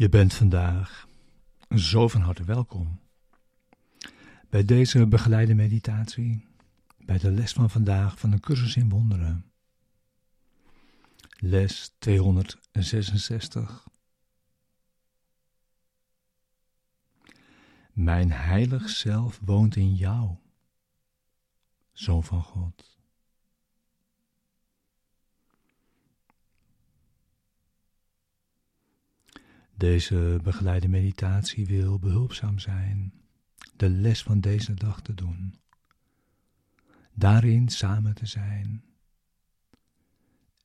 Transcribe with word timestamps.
Je 0.00 0.08
bent 0.08 0.34
vandaag 0.34 1.08
zo 1.74 2.08
van 2.08 2.20
harte 2.20 2.44
welkom 2.44 3.00
bij 4.48 4.64
deze 4.64 5.06
begeleide 5.06 5.54
meditatie, 5.54 6.46
bij 6.98 7.18
de 7.18 7.30
les 7.30 7.52
van 7.52 7.70
vandaag 7.70 8.18
van 8.18 8.32
een 8.32 8.40
cursus 8.40 8.76
in 8.76 8.88
wonderen. 8.88 9.52
Les 11.36 11.94
266. 11.98 13.88
Mijn 17.92 18.32
heilig 18.32 18.88
zelf 18.88 19.40
woont 19.44 19.76
in 19.76 19.94
jou, 19.94 20.36
Zoon 21.92 22.24
van 22.24 22.42
God. 22.42 22.99
Deze 29.80 30.40
begeleide 30.42 30.88
meditatie 30.88 31.66
wil 31.66 31.98
behulpzaam 31.98 32.58
zijn 32.58 33.12
de 33.76 33.88
les 33.88 34.22
van 34.22 34.40
deze 34.40 34.74
dag 34.74 35.00
te 35.02 35.14
doen. 35.14 35.54
Daarin 37.14 37.68
samen 37.68 38.14
te 38.14 38.26
zijn. 38.26 38.84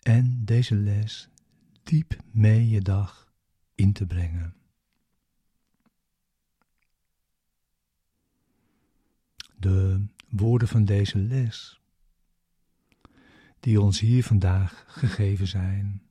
En 0.02 0.46
deze 0.46 0.76
les 0.76 1.30
diep 1.84 2.18
mee 2.32 2.70
je 2.70 2.82
dag 2.82 3.34
in 3.76 3.94
te 3.94 4.06
brengen. 4.06 4.56
De 9.58 10.06
woorden 10.30 10.68
van 10.68 10.86
deze 10.86 11.18
les, 11.18 11.82
die 13.60 13.82
ons 13.82 14.00
hier 14.00 14.24
vandaag 14.24 14.86
gegeven 14.88 15.48
zijn, 15.48 16.05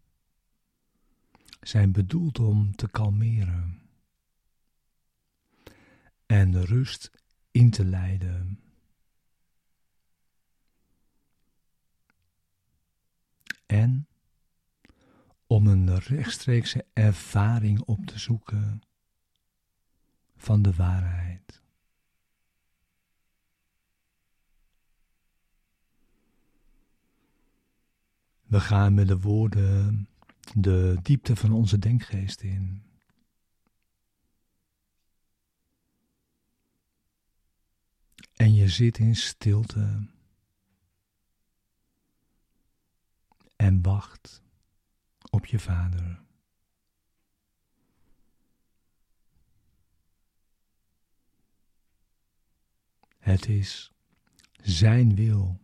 zijn 1.68 1.92
bedoeld 1.92 2.38
om 2.38 2.76
te 2.76 2.88
kalmeren 2.88 3.82
en 6.26 6.64
rust 6.64 7.10
in 7.50 7.70
te 7.70 7.84
leiden. 7.84 8.60
En 13.66 14.08
om 15.46 15.66
een 15.66 15.98
rechtstreekse 15.98 16.86
ervaring 16.92 17.80
op 17.80 18.06
te 18.06 18.18
zoeken 18.18 18.80
van 20.36 20.62
de 20.62 20.74
waarheid. 20.74 21.62
We 28.42 28.60
gaan 28.60 28.94
met 28.94 29.08
de 29.08 29.20
woorden 29.20 30.08
de 30.52 30.98
diepte 31.02 31.36
van 31.36 31.52
onze 31.52 31.78
denkgeest 31.78 32.40
in. 32.40 32.82
En 38.32 38.54
je 38.54 38.68
zit 38.68 38.98
in 38.98 39.16
stilte 39.16 40.08
en 43.56 43.82
wacht 43.82 44.42
op 45.30 45.46
je 45.46 45.58
vader. 45.58 46.22
Het 53.18 53.48
is 53.48 53.92
Zijn 54.62 55.14
wil 55.14 55.60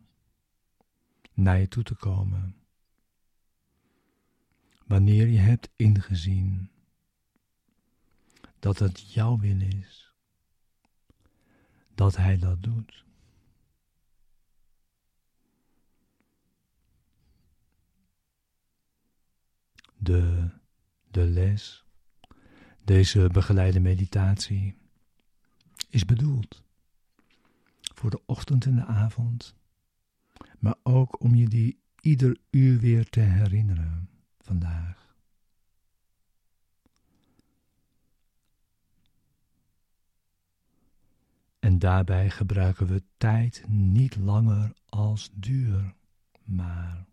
naar 1.32 1.58
je 1.58 1.68
toe 1.68 1.82
te 1.82 1.94
komen 1.94 2.59
wanneer 4.90 5.26
je 5.26 5.38
hebt 5.38 5.68
ingezien 5.76 6.70
dat 8.58 8.78
het 8.78 9.12
jouw 9.12 9.38
wil 9.38 9.60
is, 9.60 10.14
dat 11.94 12.16
Hij 12.16 12.38
dat 12.38 12.62
doet. 12.62 13.04
De, 19.96 20.50
de 21.10 21.26
les, 21.26 21.84
deze 22.84 23.28
begeleide 23.32 23.80
meditatie, 23.80 24.76
is 25.88 26.04
bedoeld 26.04 26.62
voor 27.80 28.10
de 28.10 28.22
ochtend 28.26 28.64
en 28.64 28.74
de 28.74 28.84
avond, 28.84 29.54
maar 30.58 30.76
ook 30.82 31.20
om 31.20 31.34
je 31.34 31.48
die 31.48 31.80
ieder 32.00 32.38
uur 32.50 32.78
weer 32.78 33.08
te 33.08 33.20
herinneren 33.20 34.09
vandaag. 34.50 35.16
En 41.58 41.78
daarbij 41.78 42.30
gebruiken 42.30 42.86
we 42.86 43.02
tijd 43.16 43.64
niet 43.68 44.16
langer 44.16 44.72
als 44.88 45.30
duur, 45.34 45.94
maar 46.44 47.06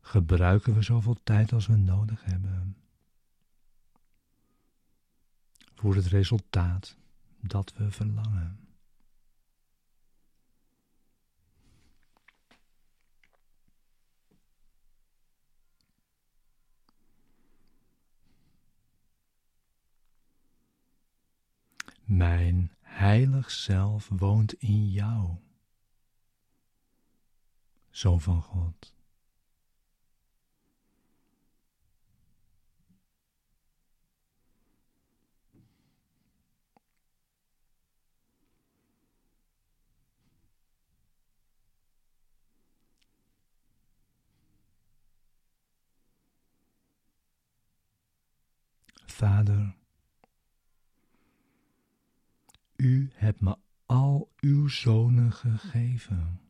gebruiken 0.00 0.74
we 0.74 0.82
zoveel 0.82 1.16
tijd 1.22 1.52
als 1.52 1.66
we 1.66 1.76
nodig 1.76 2.24
hebben 2.24 2.76
voor 5.74 5.94
het 5.94 6.06
resultaat 6.06 6.96
dat 7.40 7.72
we 7.76 7.90
verlangen. 7.90 8.61
Mijn 22.16 22.72
heilig 22.80 23.50
zelf 23.50 24.08
woont 24.08 24.52
in 24.52 24.88
jou, 24.88 25.36
Zoon 27.90 28.20
van 28.20 28.42
God. 28.42 28.94
Vader, 49.06 49.81
U 52.82 53.10
hebt 53.14 53.40
me 53.40 53.56
al 53.86 54.32
uw 54.40 54.68
zonen 54.68 55.32
gegeven. 55.32 56.40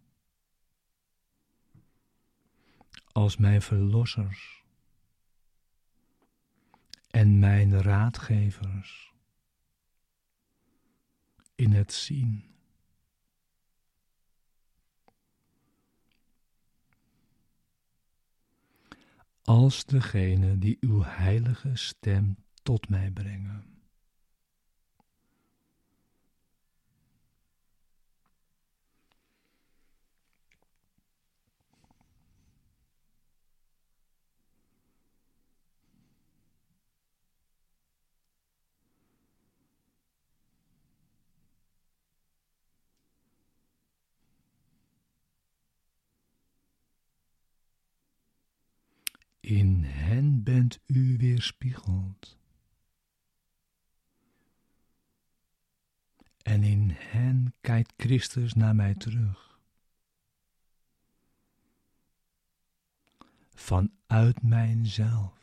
Als 3.12 3.36
mijn 3.36 3.62
verlossers 3.62 4.64
en 7.10 7.38
mijn 7.38 7.82
raadgevers 7.82 9.12
in 11.54 11.72
het 11.72 11.92
zien. 11.92 12.44
Als 19.42 19.84
degene 19.84 20.58
die 20.58 20.76
uw 20.80 21.02
heilige 21.02 21.76
stem 21.76 22.36
tot 22.62 22.88
mij 22.88 23.10
brengen. 23.10 23.71
In 49.42 49.84
hen 49.84 50.42
bent 50.42 50.78
u 50.86 51.16
weerspiegeld. 51.16 52.38
En 56.42 56.62
in 56.62 56.90
hen 56.90 57.54
kijkt 57.60 57.92
Christus 57.96 58.52
naar 58.52 58.74
mij 58.74 58.94
terug. 58.94 59.60
Vanuit 63.54 64.42
mijzelf. 64.42 65.41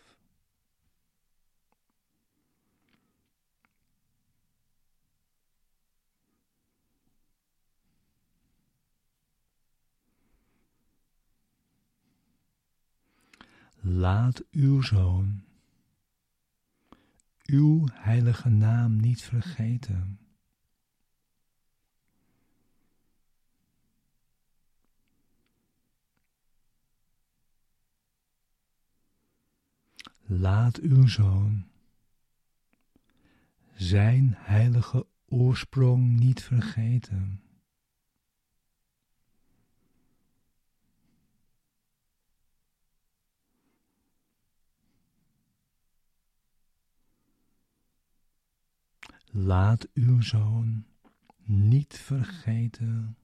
Laat 13.82 14.44
uw 14.52 14.82
zoon 14.82 15.44
uw 17.46 17.88
heilige 17.92 18.50
naam 18.50 19.00
niet 19.00 19.22
vergeten. 19.22 20.20
Laat 30.26 30.78
uw 30.80 31.08
zoon 31.08 31.68
zijn 33.76 34.34
heilige 34.38 35.08
oorsprong 35.28 36.20
niet 36.20 36.44
vergeten. 36.44 37.49
Laat 49.42 49.88
uw 49.94 50.22
zoon 50.22 50.86
niet 51.44 51.98
vergeten 51.98 53.18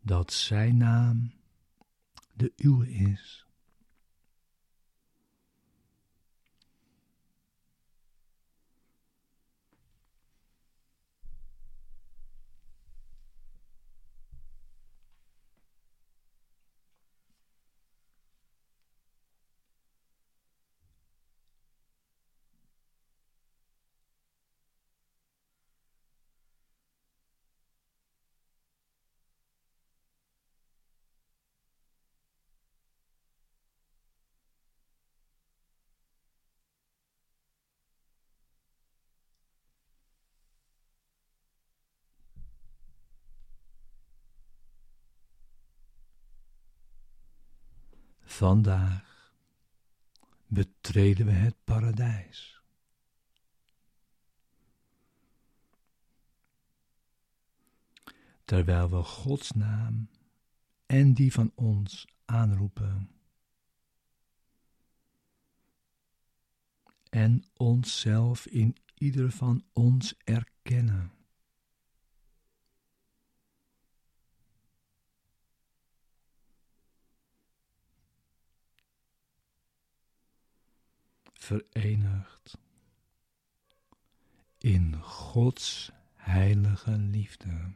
dat 0.00 0.32
zijn 0.32 0.76
naam 0.76 1.32
de 2.34 2.52
uwe 2.56 2.90
is. 2.90 3.46
Vandaag 48.32 49.32
betreden 50.46 51.26
we 51.26 51.32
het 51.32 51.54
paradijs. 51.64 52.62
Terwijl 58.44 58.90
we 58.90 59.02
Gods 59.02 59.50
naam 59.50 60.08
en 60.86 61.14
die 61.14 61.32
van 61.32 61.52
ons 61.54 62.06
aanroepen. 62.24 63.10
En 67.10 67.44
onszelf 67.56 68.46
in 68.46 68.76
ieder 68.94 69.30
van 69.30 69.64
ons 69.72 70.14
erkennen. 70.24 71.21
Verenigd 81.42 82.58
in 84.58 84.94
Gods 85.02 85.90
heilige 86.14 86.90
liefde. 86.90 87.72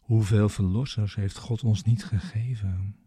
Hoeveel 0.00 0.48
verlossers 0.48 1.14
heeft 1.14 1.36
God 1.36 1.64
ons 1.64 1.82
niet 1.82 2.04
gegeven? 2.04 3.03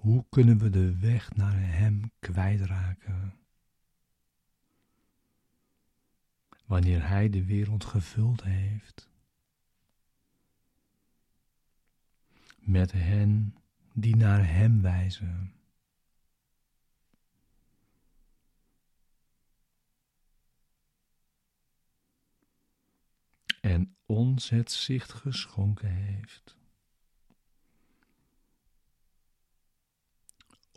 Hoe 0.00 0.24
kunnen 0.28 0.58
we 0.58 0.70
de 0.70 0.98
weg 0.98 1.34
naar 1.34 1.60
Hem 1.60 2.12
kwijtraken? 2.18 3.34
Wanneer 6.66 7.08
Hij 7.08 7.28
de 7.28 7.44
wereld 7.44 7.84
gevuld 7.84 8.42
heeft 8.42 9.10
met 12.58 12.92
hen 12.92 13.56
die 13.92 14.16
naar 14.16 14.48
Hem 14.48 14.82
wijzen. 14.82 15.54
En 23.60 23.96
ons 24.06 24.48
het 24.48 24.72
zicht 24.72 25.12
geschonken 25.12 25.90
heeft. 25.90 26.59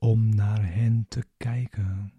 Om 0.03 0.35
naar 0.35 0.73
hen 0.73 1.05
te 1.07 1.23
kijken. 1.37 2.13